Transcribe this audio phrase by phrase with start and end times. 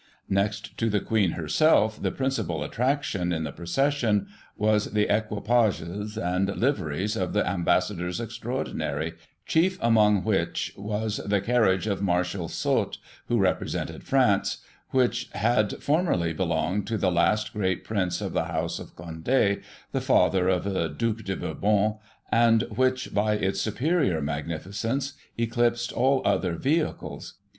[0.29, 4.25] Next to the Queen herself, the principal attraction in the procession
[4.57, 9.13] was the equipages and liveries of the Ambassadors Extraordineiry,
[9.45, 14.57] chief among which was the carriage of Marshal Soult (who represented France),
[14.89, 19.25] which had formerly belonged to the last great prince of the House of Conde,
[19.91, 21.99] the father of the Due de Bourbon,
[22.31, 27.35] and which, by its superior magnificence, eclipsed all other vehicles.